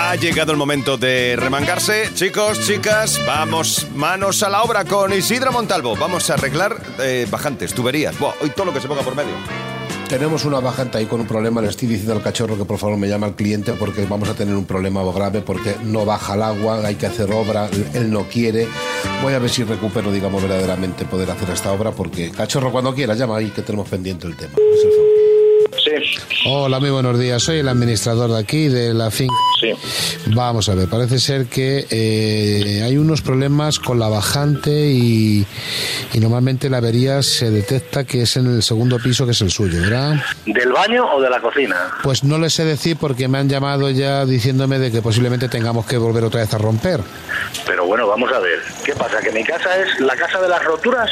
Ha 0.00 0.14
llegado 0.14 0.52
el 0.52 0.58
momento 0.58 0.96
de 0.96 1.34
remangarse. 1.36 2.08
Chicos, 2.14 2.60
chicas, 2.64 3.20
vamos 3.26 3.88
manos 3.96 4.44
a 4.44 4.48
la 4.48 4.62
obra 4.62 4.84
con 4.84 5.12
Isidro 5.12 5.50
Montalvo. 5.50 5.96
Vamos 5.96 6.30
a 6.30 6.34
arreglar 6.34 6.80
eh, 7.00 7.26
bajantes, 7.28 7.74
tuberías. 7.74 8.16
Buah, 8.16 8.34
hoy 8.40 8.50
todo 8.50 8.66
lo 8.66 8.72
que 8.72 8.80
se 8.80 8.86
ponga 8.86 9.02
por 9.02 9.16
medio. 9.16 9.32
Tenemos 10.08 10.44
una 10.44 10.60
bajante 10.60 10.98
ahí 10.98 11.06
con 11.06 11.20
un 11.20 11.26
problema. 11.26 11.60
Le 11.60 11.68
estoy 11.68 11.88
diciendo 11.88 12.14
al 12.14 12.22
cachorro 12.22 12.56
que 12.56 12.64
por 12.64 12.78
favor 12.78 12.96
me 12.96 13.08
llame 13.08 13.26
al 13.26 13.34
cliente 13.34 13.72
porque 13.72 14.06
vamos 14.06 14.28
a 14.28 14.34
tener 14.34 14.54
un 14.54 14.66
problema 14.66 15.02
grave 15.12 15.42
porque 15.42 15.74
no 15.82 16.04
baja 16.04 16.34
el 16.34 16.42
agua, 16.42 16.80
hay 16.86 16.94
que 16.94 17.06
hacer 17.06 17.32
obra, 17.32 17.68
él 17.92 18.10
no 18.10 18.22
quiere. 18.28 18.68
Voy 19.20 19.34
a 19.34 19.40
ver 19.40 19.50
si 19.50 19.64
recupero, 19.64 20.12
digamos, 20.12 20.40
verdaderamente 20.40 21.06
poder 21.06 21.28
hacer 21.32 21.50
esta 21.50 21.72
obra 21.72 21.90
porque 21.90 22.30
cachorro 22.30 22.70
cuando 22.70 22.94
quiera 22.94 23.14
llama 23.14 23.36
ahí 23.36 23.50
que 23.50 23.62
tenemos 23.62 23.88
pendiente 23.88 24.28
el 24.28 24.36
tema. 24.36 24.52
Es 24.54 24.84
el 24.84 24.92
favor. 24.92 25.17
Sí, 25.88 26.18
Hola, 26.46 26.78
muy 26.80 26.90
buenos 26.90 27.18
días. 27.18 27.42
Soy 27.42 27.58
el 27.58 27.68
administrador 27.68 28.30
de 28.30 28.38
aquí, 28.38 28.68
de 28.68 28.92
la 28.94 29.10
finca. 29.10 29.34
sí. 29.60 29.72
Vamos 30.26 30.68
a 30.68 30.74
ver, 30.74 30.88
parece 30.88 31.18
ser 31.18 31.46
que 31.46 31.86
eh, 31.90 32.82
hay 32.84 32.98
unos 32.98 33.22
problemas 33.22 33.78
con 33.78 33.98
la 33.98 34.08
bajante 34.08 34.70
y, 34.90 35.46
y 36.12 36.20
normalmente 36.20 36.68
la 36.68 36.78
avería 36.78 37.22
se 37.22 37.50
detecta 37.50 38.04
que 38.04 38.22
es 38.22 38.36
en 38.36 38.46
el 38.46 38.62
segundo 38.62 38.98
piso, 38.98 39.24
que 39.24 39.32
es 39.32 39.40
el 39.40 39.50
suyo, 39.50 39.80
¿verdad? 39.80 40.16
¿Del 40.44 40.70
baño 40.72 41.06
o 41.14 41.20
de 41.20 41.30
la 41.30 41.40
cocina? 41.40 41.76
Pues 42.02 42.24
no 42.24 42.38
les 42.38 42.52
sé 42.52 42.64
decir 42.64 42.96
porque 43.00 43.26
me 43.28 43.38
han 43.38 43.48
llamado 43.48 43.88
ya 43.90 44.26
diciéndome 44.26 44.78
de 44.78 44.92
que 44.92 45.00
posiblemente 45.00 45.48
tengamos 45.48 45.86
que 45.86 45.96
volver 45.96 46.24
otra 46.24 46.40
vez 46.40 46.52
a 46.52 46.58
romper. 46.58 47.00
Pero 47.66 47.86
bueno, 47.86 48.06
vamos 48.06 48.30
a 48.32 48.38
ver. 48.38 48.58
¿Qué 48.84 48.94
pasa? 48.94 49.18
¿Que 49.20 49.30
mi 49.32 49.42
casa 49.44 49.78
es 49.78 50.00
la 50.00 50.14
casa 50.16 50.40
de 50.40 50.48
las 50.48 50.62
roturas? 50.64 51.10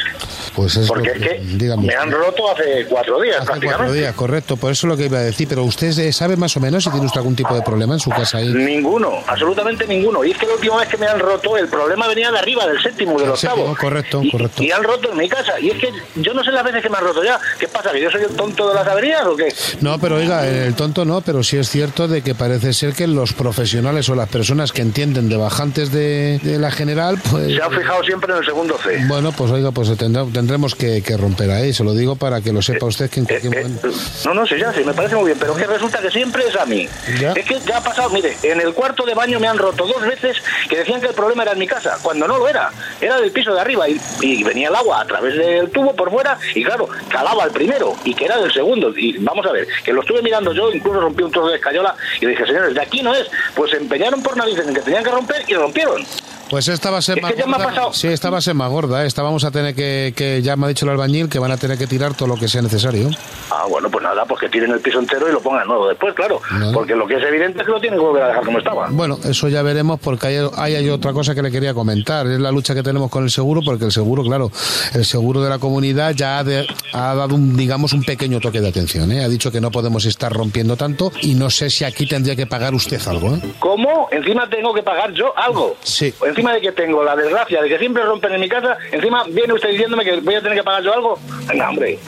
Pues 0.56 0.74
es 0.76 0.88
Porque 0.88 1.08
lo 1.10 1.14
es 1.14 1.20
que 1.20 1.40
dígame 1.44 1.86
me 1.86 1.94
han 1.94 2.10
roto 2.10 2.50
hace 2.50 2.86
cuatro 2.88 3.20
días 3.20 3.36
Hace 3.36 3.44
prácticamente. 3.46 3.76
cuatro 3.76 3.92
días, 3.92 4.14
correcto. 4.14 4.56
Por 4.56 4.72
eso 4.72 4.86
es 4.86 4.90
lo 4.90 4.96
que 4.96 5.04
iba 5.04 5.18
a 5.18 5.22
decir. 5.22 5.46
Pero 5.46 5.64
usted 5.64 5.96
eh, 5.98 6.12
sabe 6.12 6.36
más 6.36 6.56
o 6.56 6.60
menos 6.60 6.82
si 6.84 6.90
tiene 6.90 7.04
usted 7.04 7.18
algún 7.18 7.36
tipo 7.36 7.54
de 7.54 7.60
problema 7.62 7.92
en 7.94 8.00
su 8.00 8.08
casa 8.10 8.38
ahí. 8.38 8.48
Ninguno, 8.48 9.18
absolutamente 9.26 9.86
ninguno. 9.86 10.24
Y 10.24 10.30
es 10.30 10.38
que 10.38 10.46
la 10.46 10.54
última 10.54 10.76
vez 10.78 10.88
que 10.88 10.96
me 10.96 11.06
han 11.06 11.20
roto, 11.20 11.56
el 11.58 11.68
problema 11.68 12.08
venía 12.08 12.32
de 12.32 12.38
arriba, 12.38 12.66
del 12.66 12.80
séptimo, 12.82 13.18
del 13.20 13.28
octavo. 13.30 13.56
séptimo, 13.56 13.76
correcto, 13.76 14.20
y, 14.22 14.30
correcto. 14.30 14.62
Y 14.62 14.70
han 14.70 14.82
roto 14.82 15.12
en 15.12 15.18
mi 15.18 15.28
casa. 15.28 15.60
Y 15.60 15.70
es 15.70 15.78
que 15.78 15.92
yo 16.16 16.32
no 16.32 16.42
sé 16.42 16.50
las 16.52 16.64
veces 16.64 16.82
que 16.82 16.88
me 16.88 16.96
han 16.96 17.04
roto 17.04 17.22
ya. 17.22 17.38
¿Qué 17.58 17.68
pasa? 17.68 17.92
¿Que 17.92 18.00
yo 18.00 18.10
soy 18.10 18.22
el 18.22 18.34
tonto 18.34 18.68
de 18.68 18.74
las 18.74 18.86
averías 18.88 19.26
o 19.26 19.36
qué? 19.36 19.54
No, 19.82 19.98
pero 19.98 20.16
oiga, 20.16 20.46
el 20.46 20.74
tonto 20.74 21.04
no, 21.04 21.20
pero 21.20 21.42
sí 21.42 21.58
es 21.58 21.68
cierto 21.68 22.08
de 22.08 22.22
que 22.22 22.34
parece 22.34 22.72
ser 22.72 22.94
que 22.94 23.06
los 23.06 23.34
profesionales 23.34 24.08
o 24.08 24.14
las 24.14 24.28
personas 24.30 24.72
que 24.72 24.80
entienden 24.82 25.28
de 25.28 25.36
bajantes 25.36 25.92
de, 25.92 26.40
de 26.42 26.58
la 26.58 26.70
general, 26.70 27.18
pues... 27.30 27.54
Se 27.54 27.62
han 27.62 27.70
fijado 27.72 28.02
siempre 28.04 28.32
en 28.32 28.38
el 28.38 28.44
segundo 28.46 28.78
C. 28.82 29.04
Bueno, 29.06 29.32
pues 29.32 29.50
oiga, 29.50 29.70
pues 29.70 29.88
tendrá- 29.96 30.24
tendremos 30.46 30.76
que, 30.76 31.02
que 31.02 31.16
romper 31.16 31.50
ahí, 31.50 31.72
se 31.72 31.82
lo 31.82 31.92
digo 31.92 32.14
para 32.14 32.40
que 32.40 32.52
lo 32.52 32.62
sepa 32.62 32.86
usted 32.86 33.10
que 33.10 33.18
en 33.18 33.26
Eh, 33.26 33.28
cualquier 33.40 33.52
eh, 33.56 33.62
momento... 33.64 33.88
no, 34.26 34.34
no 34.34 34.46
sé, 34.46 34.60
ya, 34.60 34.72
sí, 34.72 34.84
me 34.84 34.94
parece 34.94 35.16
muy 35.16 35.24
bien, 35.26 35.38
pero 35.40 35.56
que 35.56 35.66
resulta 35.66 35.98
que 35.98 36.08
siempre 36.08 36.46
es 36.46 36.54
a 36.54 36.64
mí. 36.64 36.88
Ya. 37.20 37.32
Es 37.32 37.44
que 37.44 37.58
ya 37.66 37.78
ha 37.78 37.82
pasado, 37.82 38.10
mire, 38.10 38.36
en 38.44 38.60
el 38.60 38.72
cuarto 38.72 39.04
de 39.04 39.14
baño 39.14 39.40
me 39.40 39.48
han 39.48 39.58
roto 39.58 39.84
dos 39.84 40.00
veces 40.02 40.36
que 40.68 40.78
decían 40.78 41.00
que 41.00 41.08
el 41.08 41.14
problema 41.14 41.42
era 41.42 41.52
en 41.52 41.58
mi 41.58 41.66
casa, 41.66 41.98
cuando 42.00 42.28
no 42.28 42.38
lo 42.38 42.46
era, 42.48 42.70
era 43.00 43.20
del 43.20 43.32
piso 43.32 43.52
de 43.52 43.60
arriba 43.60 43.88
y, 43.88 44.00
y 44.20 44.44
venía 44.44 44.68
el 44.68 44.76
agua 44.76 45.00
a 45.00 45.04
través 45.04 45.36
del 45.36 45.68
tubo 45.70 45.96
por 45.96 46.12
fuera 46.12 46.38
y 46.54 46.62
claro, 46.62 46.88
calaba 47.08 47.42
el 47.42 47.50
primero 47.50 47.96
y 48.04 48.14
que 48.14 48.26
era 48.26 48.38
del 48.40 48.52
segundo. 48.52 48.96
Y 48.96 49.18
vamos 49.18 49.44
a 49.46 49.50
ver, 49.50 49.66
que 49.84 49.92
lo 49.92 50.02
estuve 50.02 50.22
mirando 50.22 50.52
yo, 50.52 50.72
incluso 50.72 51.00
rompí 51.00 51.24
un 51.24 51.32
trozo 51.32 51.48
de 51.48 51.56
escayola 51.56 51.92
y 52.20 52.26
dije, 52.26 52.46
señores, 52.46 52.72
de 52.72 52.80
aquí 52.80 53.02
no 53.02 53.12
es. 53.12 53.26
Pues 53.56 53.72
se 53.72 53.78
empeñaron 53.78 54.22
por 54.22 54.36
narices 54.36 54.64
en 54.68 54.74
que 54.74 54.80
tenían 54.80 55.02
que 55.02 55.10
romper 55.10 55.42
y 55.48 55.54
rompieron. 55.54 56.06
Pues 56.50 56.68
esta 56.68 56.90
va 56.90 56.98
a 56.98 57.02
ser 57.02 57.18
Es 57.18 57.22
más 57.22 57.32
que 57.32 57.38
ya 57.40 57.46
me 57.46 57.54
ha 57.54 57.58
gorda. 57.58 57.68
pasado. 57.70 57.92
Sí, 57.92 58.06
esta 58.08 58.30
va 58.30 58.38
a 58.38 58.40
ser 58.40 58.54
más 58.54 58.70
gorda. 58.70 59.02
¿eh? 59.02 59.06
Esta 59.06 59.22
vamos 59.22 59.44
a 59.44 59.50
tener 59.50 59.74
que, 59.74 60.12
que, 60.16 60.42
ya 60.42 60.54
me 60.56 60.66
ha 60.66 60.68
dicho 60.68 60.84
el 60.86 60.92
albañil, 60.92 61.28
que 61.28 61.38
van 61.38 61.50
a 61.50 61.56
tener 61.56 61.76
que 61.76 61.86
tirar 61.86 62.14
todo 62.14 62.28
lo 62.28 62.36
que 62.36 62.46
sea 62.48 62.62
necesario. 62.62 63.10
Ah, 63.50 63.64
bueno, 63.68 63.90
pues 63.90 64.02
nada, 64.04 64.24
pues 64.26 64.40
que 64.40 64.48
tiren 64.48 64.70
el 64.70 64.80
piso 64.80 64.98
entero 65.00 65.28
y 65.28 65.32
lo 65.32 65.40
pongan 65.40 65.66
nuevo 65.66 65.88
después, 65.88 66.14
claro. 66.14 66.40
Porque 66.72 66.94
lo 66.94 67.06
que 67.06 67.16
es 67.16 67.22
evidente 67.22 67.60
es 67.60 67.64
que 67.66 67.72
lo 67.72 67.80
tienen 67.80 67.98
que 67.98 68.04
volver 68.04 68.22
a 68.22 68.28
dejar 68.28 68.44
como 68.44 68.58
estaba. 68.58 68.88
Bueno, 68.90 69.18
eso 69.24 69.48
ya 69.48 69.62
veremos 69.62 69.98
porque 70.00 70.26
hay, 70.28 70.36
hay, 70.56 70.74
hay 70.76 70.88
otra 70.90 71.12
cosa 71.12 71.34
que 71.34 71.42
le 71.42 71.50
quería 71.50 71.74
comentar. 71.74 72.26
Es 72.26 72.38
la 72.38 72.52
lucha 72.52 72.74
que 72.74 72.82
tenemos 72.82 73.10
con 73.10 73.24
el 73.24 73.30
seguro, 73.30 73.60
porque 73.64 73.84
el 73.86 73.92
seguro, 73.92 74.22
claro, 74.22 74.50
el 74.94 75.04
seguro 75.04 75.42
de 75.42 75.50
la 75.50 75.58
comunidad 75.58 76.12
ya 76.14 76.38
ha, 76.38 76.44
de- 76.44 76.66
ha 76.92 77.14
dado, 77.14 77.34
un, 77.34 77.56
digamos, 77.56 77.92
un 77.92 78.04
pequeño 78.04 78.38
toque 78.40 78.60
de 78.60 78.68
atención. 78.68 79.10
¿eh? 79.10 79.24
Ha 79.24 79.28
dicho 79.28 79.50
que 79.50 79.60
no 79.60 79.70
podemos 79.70 80.04
estar 80.04 80.32
rompiendo 80.32 80.76
tanto 80.76 81.10
y 81.22 81.34
no 81.34 81.50
sé 81.50 81.70
si 81.70 81.84
aquí 81.84 82.06
tendría 82.06 82.36
que 82.36 82.46
pagar 82.46 82.72
usted 82.74 83.00
algo. 83.08 83.34
¿eh? 83.34 83.40
¿Cómo? 83.58 84.08
Encima 84.12 84.48
tengo 84.48 84.72
que 84.72 84.82
pagar 84.82 85.12
yo 85.12 85.32
algo. 85.36 85.76
Sí. 85.82 86.14
Encima 86.36 86.52
de 86.52 86.60
que 86.60 86.72
tengo 86.72 87.02
la 87.02 87.16
desgracia 87.16 87.62
de 87.62 87.68
que 87.70 87.78
siempre 87.78 88.02
rompen 88.04 88.30
en 88.34 88.40
mi 88.42 88.48
casa, 88.50 88.76
encima 88.92 89.24
viene 89.26 89.54
usted 89.54 89.70
diciéndome 89.70 90.04
que 90.04 90.20
voy 90.20 90.34
a 90.34 90.42
tener 90.42 90.58
que 90.58 90.62
pagar 90.64 90.82
yo 90.82 90.92
algo. 90.92 91.18
Venga, 91.48 91.70
hombre. 91.70 91.98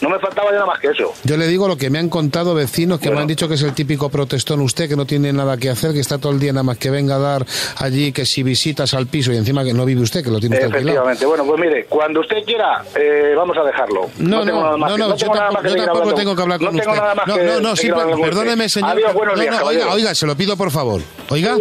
No 0.00 0.08
me 0.08 0.18
faltaba 0.20 0.46
ya 0.50 0.54
nada 0.54 0.66
más 0.66 0.78
que 0.80 0.88
eso. 0.88 1.12
Yo 1.24 1.36
le 1.36 1.46
digo 1.48 1.66
lo 1.66 1.76
que 1.76 1.88
me 1.90 1.98
han 1.98 2.08
contado 2.08 2.54
vecinos 2.54 3.00
que 3.00 3.10
me 3.10 3.20
han 3.20 3.26
dicho 3.26 3.48
que 3.48 3.54
es 3.54 3.62
el 3.62 3.72
típico 3.72 4.08
protestón 4.08 4.60
usted, 4.60 4.88
que 4.88 4.94
no 4.96 5.04
tiene 5.04 5.32
nada 5.32 5.56
que 5.56 5.68
hacer, 5.68 5.92
que 5.92 5.98
está 6.00 6.18
todo 6.18 6.32
el 6.32 6.38
día 6.40 6.52
nada 6.52 6.62
más 6.62 6.78
que 6.78 6.90
venga 6.90 7.16
a 7.16 7.18
dar 7.18 7.46
allí, 7.78 8.12
que 8.12 8.24
si 8.24 8.42
visitas 8.44 8.94
al 8.94 9.06
piso 9.08 9.32
y 9.32 9.36
encima 9.36 9.64
que 9.64 9.72
no 9.72 9.84
vive 9.84 10.00
usted, 10.02 10.22
que 10.24 10.30
lo 10.30 10.38
tiene 10.38 10.56
usted 10.56 10.66
alquilado. 10.66 11.08
Efectivamente. 11.08 11.26
Bueno, 11.26 11.44
pues 11.44 11.60
mire, 11.60 11.84
cuando 11.86 12.20
usted 12.20 12.36
quiera, 12.44 12.84
eh, 12.96 13.34
vamos 13.36 13.56
a 13.56 13.62
dejarlo. 13.64 14.10
No, 14.18 14.44
tengo 14.44 14.58
no, 14.60 14.64
nada 14.64 14.76
más 14.76 14.90
no, 14.90 14.96
que- 14.96 15.00
no, 15.02 15.08
yo 15.08 15.16
tengo 15.16 15.34
tampoco, 15.34 15.68
yo 15.68 15.84
tampoco 15.84 16.14
tengo 16.14 16.36
que 16.36 16.42
hablar 16.42 16.58
con 16.58 16.64
no 16.66 16.70
usted. 16.72 16.82
tengo 16.84 16.96
nada 16.96 17.14
más 17.16 17.26
no, 17.26 17.34
que 17.36 17.44
no, 17.44 17.60
no, 17.60 17.76
sí, 17.76 17.90
perdóneme, 18.22 18.68
señor. 18.68 18.90
Adiós, 18.90 19.14
buenos 19.14 19.36
no, 19.36 19.42
días, 19.42 19.60
no, 19.60 19.66
oiga, 19.66 19.92
oiga, 19.92 20.14
se 20.14 20.26
lo 20.26 20.36
pido 20.36 20.56
por 20.56 20.70
favor. 20.70 21.00
Oiga. 21.28 21.56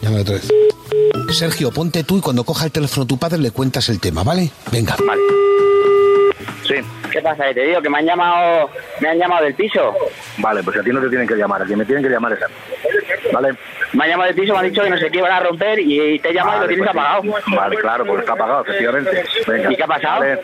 Llámame 0.00 0.22
otra 0.22 0.34
vez. 0.34 0.48
Sergio, 1.32 1.70
ponte 1.70 2.04
tú 2.04 2.18
y 2.18 2.20
cuando 2.20 2.44
coja 2.44 2.66
el 2.66 2.72
teléfono 2.72 3.06
tu 3.06 3.18
padre 3.18 3.38
le 3.38 3.50
cuentas 3.50 3.88
el 3.88 4.00
tema, 4.00 4.22
¿vale? 4.22 4.50
Venga. 4.70 4.96
Vale. 5.06 5.22
Sí. 6.66 6.74
¿Qué 7.10 7.20
pasa? 7.20 7.46
Que 7.46 7.54
te 7.54 7.60
digo 7.66 7.80
que 7.80 7.88
me 7.88 7.98
han 7.98 8.06
llamado, 8.06 8.70
me 9.00 9.08
han 9.08 9.18
llamado 9.18 9.44
del 9.44 9.54
piso. 9.54 9.94
Vale, 10.38 10.62
pues 10.62 10.76
a 10.76 10.82
ti 10.82 10.90
no 10.90 11.00
te 11.00 11.08
tienen 11.08 11.28
que 11.28 11.36
llamar, 11.36 11.62
a 11.62 11.64
quien 11.64 11.78
me 11.78 11.84
tienen 11.84 12.02
que 12.02 12.10
llamar 12.10 12.32
es 12.32 12.42
a 12.42 12.48
mí. 12.48 12.54
Vale. 13.32 13.54
Me 13.92 14.04
han 14.04 14.10
llamado 14.10 14.26
del 14.32 14.40
piso, 14.40 14.52
me 14.52 14.58
han 14.60 14.64
dicho 14.66 14.82
que 14.82 14.90
no 14.90 14.98
sé 14.98 15.10
qué 15.10 15.18
iban 15.18 15.32
a 15.32 15.40
romper 15.40 15.78
y 15.80 16.18
te 16.18 16.30
he 16.30 16.34
llamado 16.34 16.56
y 16.56 16.60
lo 16.60 16.66
Vale, 16.66 16.74
tienes 16.74 16.92
pues 16.92 17.04
apagado. 17.04 17.56
Vale, 17.56 17.76
claro, 17.76 18.06
pues 18.06 18.20
está 18.20 18.32
apagado, 18.32 18.62
efectivamente. 18.64 19.24
Venga. 19.46 19.72
¿Y 19.72 19.76
qué 19.76 19.82
ha 19.82 19.86
pasado? 19.86 20.20
Vale. 20.20 20.40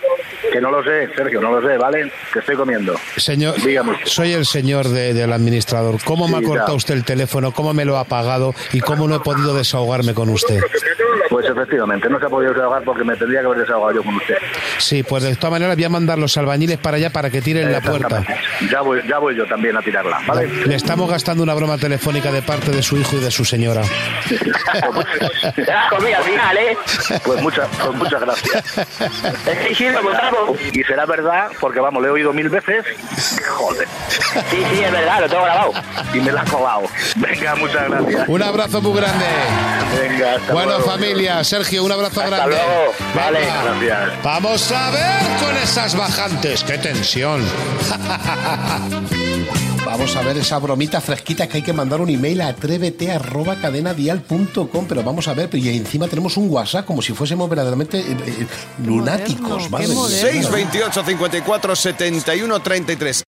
Que 0.53 0.61
no 0.61 0.71
lo 0.71 0.83
sé, 0.85 1.09
Sergio, 1.15 1.41
no 1.41 1.61
lo 1.61 1.69
sé, 1.69 1.77
¿vale? 1.77 2.13
Que 2.33 2.39
estoy 2.39 2.57
comiendo. 2.57 2.95
Señor, 3.17 3.55
Dígame. 3.63 3.99
soy 4.05 4.33
el 4.33 4.47
señor 4.47 4.89
de- 4.89 5.15
del 5.15 5.33
administrador. 5.33 5.97
¿Cómo 6.05 6.29
me 6.29 6.39
ha 6.39 6.43
cortado 6.43 6.69
ya. 6.73 6.75
usted 6.75 6.95
el 6.95 7.05
teléfono? 7.05 7.53
¿Cómo 7.53 7.73
me 7.75 7.85
lo 7.85 7.97
ha 7.97 8.01
apagado? 8.01 8.55
¿Y 8.73 8.81
cómo 8.81 9.07
no 9.09 9.17
he 9.17 9.21
podido 9.21 9.55
desahogarme 9.55 10.15
con 10.15 10.29
usted? 10.31 10.61
Pues 11.29 11.47
efectivamente, 11.47 12.09
no 12.09 12.19
se 12.19 12.27
ha 12.27 12.29
podido 12.29 12.53
desahogar 12.53 12.83
porque 12.85 13.05
me 13.05 13.17
tendría 13.17 13.41
que 13.41 13.47
haber 13.47 13.59
desahogado 13.61 13.95
yo 13.97 14.03
con 14.03 14.15
usted. 14.17 14.37
Sí, 14.79 15.03
pues 15.03 15.23
de 15.23 15.35
todas 15.37 15.53
maneras 15.53 15.77
voy 15.77 15.85
a 15.85 15.89
mandar 15.89 16.19
los 16.19 16.37
albañiles 16.37 16.79
para 16.79 16.97
allá 16.97 17.11
para 17.11 17.31
que 17.31 17.41
tiren 17.41 17.71
la 17.73 17.81
puerta. 17.81 18.25
Ya 18.71 18.81
voy, 18.81 19.01
ya 19.09 19.19
voy 19.19 19.37
yo 19.37 19.47
también 19.47 19.77
a 19.77 19.83
tirarla, 19.83 20.21
¿vale? 20.27 20.49
Le 20.67 20.75
estamos 20.75 21.09
gastando 21.11 21.43
una 21.43 21.55
broma 21.55 21.79
telefónica 21.79 22.31
de 22.33 22.43
parte 22.51 22.73
de 22.73 22.83
su 22.83 22.97
hijo 22.97 23.17
y 23.17 23.21
de 23.21 23.31
su 23.31 23.45
señora. 23.45 23.83
Te 25.55 25.65
la 25.65 25.85
has 25.85 25.89
comido 25.91 26.17
al 26.17 26.25
final, 26.25 26.57
¿eh? 26.59 26.77
Pues 27.25 27.41
muchas, 27.43 27.69
pues 27.81 27.95
muchas 27.97 28.21
gracias. 28.21 28.65
Que 29.45 29.71
Isidro 29.71 30.03
Montalvo. 30.03 30.57
Y 30.73 30.83
será 30.83 31.07
verdad, 31.07 31.47
porque 31.61 31.79
vamos, 31.79 32.03
le 32.03 32.09
he 32.09 32.11
oído 32.11 32.33
mil 32.33 32.49
veces. 32.49 32.85
Joder. 33.57 33.87
Sí, 34.51 34.65
sí, 34.73 34.81
es 34.83 34.91
verdad, 34.91 35.21
lo 35.21 35.29
tengo 35.29 35.45
grabado. 35.45 35.73
Y 36.13 36.19
me 36.19 36.33
la 36.33 36.41
has 36.41 36.51
colado. 36.51 36.83
Venga, 37.15 37.55
muchas 37.55 37.89
gracias. 37.89 38.29
Un 38.29 38.43
abrazo 38.43 38.83
muy 38.83 39.01
grande. 39.01 39.27
Venga, 40.01 40.35
hasta 40.35 40.53
Bueno, 40.53 40.71
luego. 40.79 40.91
familia, 40.91 41.45
Sergio, 41.45 41.85
un 41.85 41.93
abrazo 41.93 42.21
Hasta 42.21 42.37
grande. 42.37 42.57
luego. 42.57 42.93
Vale. 43.15 43.39
Venga. 43.39 43.63
Gracias. 43.63 44.23
Vamos 44.25 44.73
a 44.73 44.91
ver 44.91 45.23
con 45.41 45.57
esas 45.57 45.95
bajantes. 45.97 46.65
¡Qué 46.65 46.79
tensión! 46.79 47.45
Vamos 49.91 50.15
a 50.15 50.23
ver 50.23 50.37
esa 50.37 50.57
bromita 50.61 51.01
fresquita 51.01 51.49
que 51.49 51.57
hay 51.57 51.63
que 51.65 51.73
mandar 51.73 52.01
un 52.01 52.09
email 52.09 52.43
a 52.43 52.49
atrévete 52.49 53.11
arroba 53.11 53.57
cadenadial.com, 53.57 54.87
pero 54.87 55.03
vamos 55.03 55.27
a 55.27 55.35
ver, 55.35 55.51
y 55.53 55.69
encima 55.71 56.07
tenemos 56.07 56.37
un 56.37 56.49
WhatsApp 56.49 56.87
como 56.87 57.03
si 57.03 57.13
fuésemos 57.13 57.51
verdaderamente 57.51 57.99
eh, 57.99 58.17
eh, 58.25 58.47
lunáticos. 58.87 59.69
Moderno, 59.69 59.95
moderno. 59.97 60.09
628 60.09 61.05
54 61.05 61.75
71 61.75 62.61
33. 62.61 63.25